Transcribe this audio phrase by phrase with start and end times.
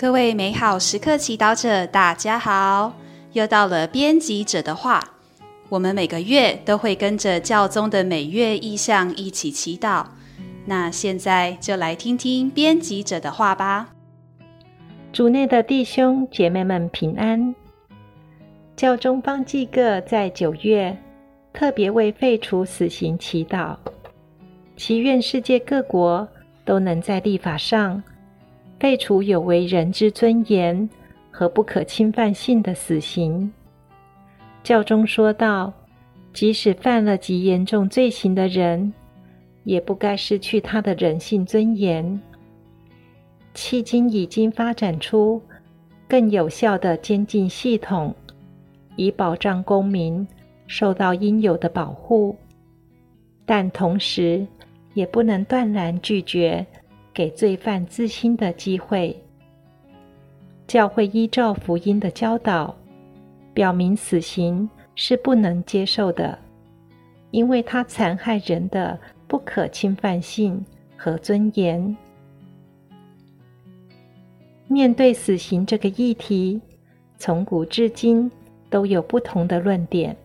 [0.00, 2.92] 各位美好时刻祈祷者，大家好！
[3.32, 5.02] 又到了编辑者的话，
[5.68, 10.06] 我们每个月都会跟着教宗的每月意向一起祈祷。
[10.66, 13.88] 那现在就来听听编辑者的话吧。
[15.12, 17.52] 主内的弟兄姐妹们平安。
[18.76, 20.96] 教宗方济各在九月
[21.52, 23.76] 特别为废除死刑祈祷，
[24.76, 26.28] 祈愿世界各国
[26.64, 28.00] 都能在立法上。
[28.78, 30.88] 废除有违人之尊严
[31.30, 33.52] 和不可侵犯性的死刑。
[34.62, 35.72] 教中说道
[36.32, 38.92] ：“即使犯了极严重罪行的人，
[39.64, 42.20] 也不该失去他的人性尊严。”
[43.54, 45.42] 迄今已经发展出
[46.06, 48.14] 更有效的监禁系统，
[48.94, 50.26] 以保障公民
[50.68, 52.36] 受到应有的保护，
[53.44, 54.46] 但同时
[54.94, 56.64] 也不能断然拒绝。
[57.18, 59.20] 给罪犯自新的机会。
[60.68, 62.72] 教会依照福音的教导，
[63.52, 66.38] 表明死刑是不能接受的，
[67.32, 68.96] 因为它残害人的
[69.26, 70.64] 不可侵犯性
[70.96, 71.96] 和尊严。
[74.68, 76.60] 面对死刑这个议题，
[77.16, 78.30] 从古至今
[78.70, 80.16] 都有不同的论点。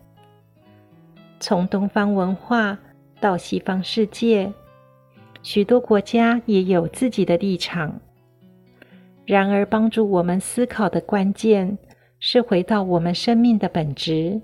[1.40, 2.78] 从东方文化
[3.18, 4.52] 到西方世界。
[5.44, 8.00] 许多国家也有自己的立场。
[9.26, 11.76] 然而，帮助我们思考的关键
[12.18, 14.40] 是回到我们生命的本质，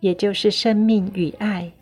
[0.00, 1.72] 也就是生命与爱。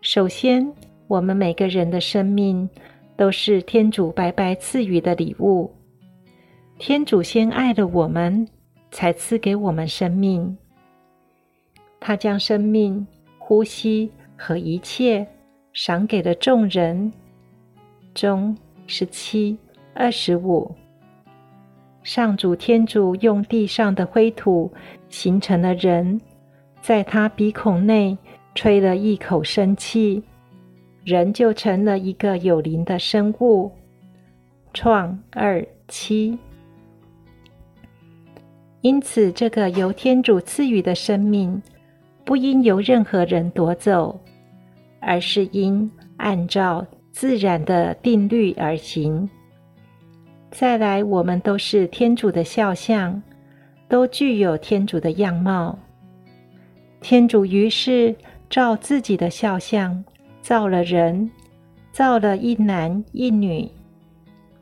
[0.00, 0.66] 首先，
[1.06, 2.68] 我们每个人的生命
[3.16, 5.70] 都是天主白白赐予的礼物。
[6.78, 8.48] 天主先爱了我们，
[8.90, 10.56] 才赐给我们生命。
[12.00, 13.06] 他将生命、
[13.38, 15.26] 呼吸和一切。
[15.74, 17.12] 赏给了众人，
[18.14, 19.58] 中十七
[19.92, 20.72] 二十五。
[22.04, 24.72] 上主天主用地上的灰土
[25.08, 26.20] 形成了人，
[26.80, 28.16] 在他鼻孔内
[28.54, 30.22] 吹了一口生气，
[31.02, 33.72] 人就成了一个有灵的生物。
[34.72, 36.38] 创二七。
[38.80, 41.60] 因此，这个由天主赐予的生命，
[42.24, 44.20] 不应由任何人夺走。
[45.04, 49.28] 而是应按照自然的定律而行。
[50.50, 53.22] 再来，我们都是天主的肖像，
[53.88, 55.78] 都具有天主的样貌。
[57.00, 58.14] 天主于是
[58.48, 60.04] 照自己的肖像
[60.40, 61.30] 造了人，
[61.92, 63.68] 造了一男一女。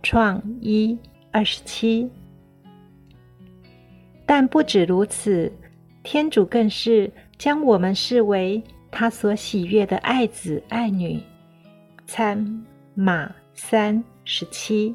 [0.03, 0.99] 创一
[1.31, 2.11] 二十七。
[4.27, 5.53] 但不止如此，
[6.03, 8.63] 天主更是将我们视为。
[8.93, 11.19] 他所喜悦的爱子爱女，
[12.07, 12.65] 参
[12.95, 14.95] 马三十七。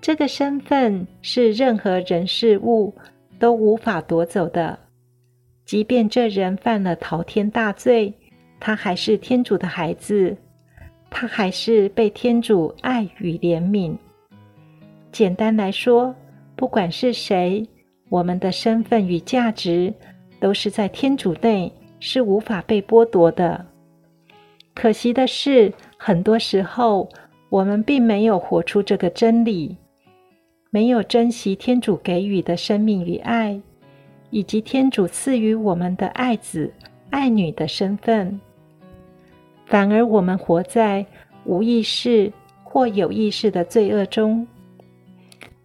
[0.00, 2.94] 这个身份是任何人事物
[3.38, 4.78] 都无法夺走的。
[5.64, 8.12] 即便这人犯了滔天大罪，
[8.60, 10.36] 他还是天主的孩子，
[11.08, 13.96] 他还是被天主爱与怜悯。
[15.10, 16.14] 简单来说，
[16.56, 17.66] 不管是谁，
[18.10, 19.92] 我们的身份与价值
[20.38, 21.72] 都是在天主内。
[22.00, 23.64] 是无法被剥夺的。
[24.74, 27.08] 可惜的是，很多时候
[27.50, 29.76] 我们并没有活出这个真理，
[30.70, 33.60] 没有珍惜天主给予的生命与爱，
[34.30, 36.72] 以及天主赐予我们的爱子、
[37.10, 38.40] 爱女的身份。
[39.66, 41.04] 反而，我们活在
[41.44, 42.32] 无意识
[42.64, 44.46] 或有意识的罪恶中。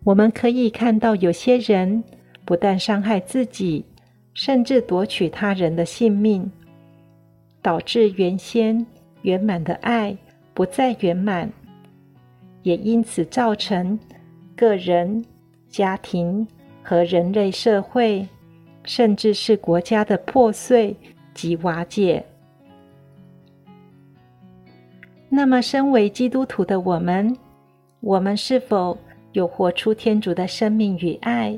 [0.03, 2.03] 我们可以看到，有些人
[2.43, 3.85] 不但伤害自己。
[4.35, 6.51] 甚至夺取他人的性命，
[7.61, 8.85] 导致原先
[9.21, 10.15] 圆满的爱
[10.53, 11.49] 不再圆满，
[12.61, 13.97] 也因此造成
[14.53, 15.25] 个人、
[15.69, 16.45] 家庭
[16.83, 18.27] 和人类社会，
[18.83, 20.93] 甚至是国家的破碎
[21.33, 22.25] 及瓦解。
[25.29, 27.35] 那么，身为基督徒的我们，
[28.01, 28.97] 我们是否
[29.31, 31.57] 有活出天主的生命与爱，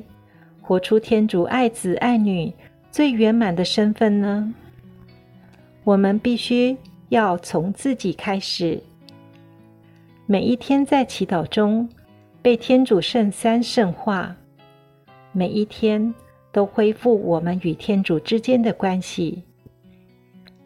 [0.61, 2.53] 活出天主爱子爱女？
[2.97, 4.51] 最圆满的身份呢？
[5.83, 6.75] 我们必须
[7.09, 8.81] 要从自己开始。
[10.25, 11.87] 每一天在祈祷中
[12.41, 14.35] 被天主圣三圣化，
[15.31, 16.11] 每一天
[16.51, 19.43] 都恢复我们与天主之间的关系，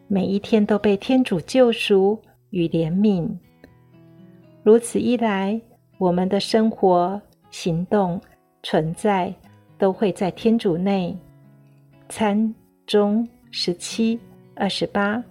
[0.08, 2.18] 每一天都被天主救赎
[2.48, 3.28] 与怜悯。
[4.62, 5.60] 如此一来，
[5.98, 7.20] 我们的生活、
[7.50, 8.18] 行动、
[8.62, 9.34] 存在
[9.76, 11.14] 都会在天主内。
[12.14, 12.54] 参
[12.86, 14.20] 中十七
[14.54, 15.24] 二十八，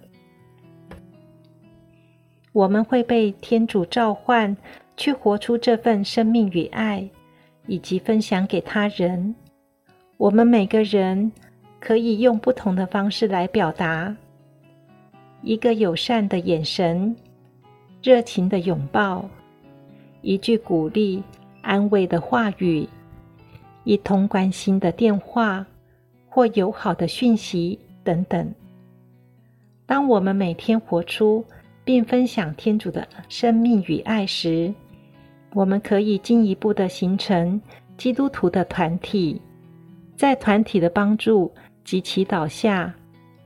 [2.50, 4.56] 我们会被天主召唤
[4.96, 7.08] 去活出这份生命与爱，
[7.68, 9.32] 以及分享给他人。
[10.16, 11.30] 我们每个人
[11.78, 14.12] 可以用不同的方式来表达：
[15.42, 17.14] 一个友善的眼神，
[18.02, 19.30] 热情的拥抱，
[20.20, 21.22] 一句鼓励、
[21.60, 22.88] 安慰的话语，
[23.84, 25.64] 一通关心的电话，
[26.34, 28.50] 或友好的讯息等等。
[29.84, 31.44] 当我们每天活出
[31.84, 34.72] 并分享天主的生命与爱时，
[35.52, 37.60] 我们可以进一步的形成
[37.98, 39.38] 基督徒的团体，
[40.16, 41.52] 在团体的帮助
[41.84, 42.94] 及祈祷下，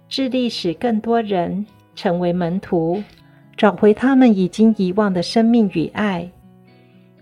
[0.09, 1.67] 致力使更多人
[1.97, 3.03] 成为门徒，
[3.57, 6.31] 找回他们已经遗忘的生命与爱。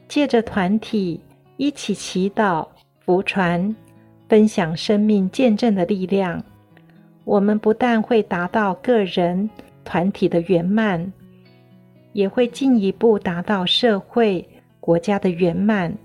[0.08, 1.19] 借着团体
[1.56, 2.69] 一起祈祷、
[3.00, 3.75] 福传、
[4.29, 6.43] 分享生命见证的力量，
[7.25, 9.49] 我们不但会达到个人、
[9.85, 11.12] 团体的圆满，
[12.12, 14.47] 也会进一步达到社会。
[14.81, 15.97] 国家的圆满，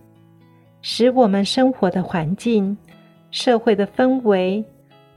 [0.81, 2.77] 使我们生活的环境、
[3.29, 4.63] 社会的氛围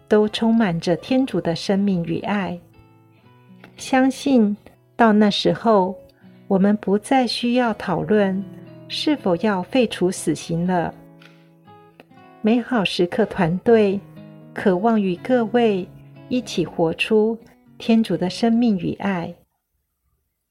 [0.08, 2.58] 都充满着天主的生命与爱。
[3.76, 4.56] 相信
[4.96, 5.96] 到那时候，
[6.49, 8.44] 我们不再需要讨论
[8.88, 10.93] 是否要废除死刑了。
[12.44, 14.00] 美好时刻团队
[14.52, 15.88] 渴望与各位
[16.28, 17.38] 一起活出
[17.78, 19.32] 天主的生命与爱。